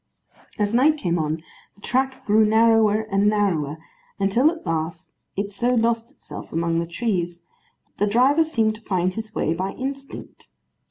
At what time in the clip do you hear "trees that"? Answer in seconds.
6.87-8.05